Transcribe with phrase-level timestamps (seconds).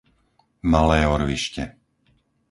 [0.71, 1.63] Malé Orvište